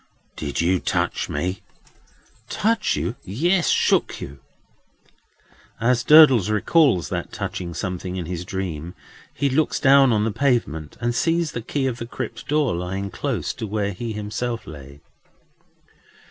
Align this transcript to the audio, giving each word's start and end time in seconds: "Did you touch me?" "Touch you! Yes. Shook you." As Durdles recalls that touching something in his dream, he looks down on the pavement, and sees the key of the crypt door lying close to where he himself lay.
"Did 0.35 0.61
you 0.61 0.79
touch 0.79 1.29
me?" 1.29 1.61
"Touch 2.49 2.95
you! 2.95 3.13
Yes. 3.23 3.69
Shook 3.69 4.19
you." 4.19 4.39
As 5.79 6.03
Durdles 6.03 6.49
recalls 6.49 7.09
that 7.09 7.31
touching 7.31 7.75
something 7.75 8.15
in 8.15 8.25
his 8.25 8.43
dream, 8.43 8.95
he 9.31 9.47
looks 9.47 9.79
down 9.79 10.11
on 10.11 10.23
the 10.23 10.31
pavement, 10.31 10.97
and 10.99 11.13
sees 11.13 11.51
the 11.51 11.61
key 11.61 11.85
of 11.85 11.97
the 11.99 12.07
crypt 12.07 12.47
door 12.47 12.75
lying 12.75 13.11
close 13.11 13.53
to 13.53 13.67
where 13.67 13.91
he 13.93 14.13
himself 14.13 14.65
lay. 14.65 15.01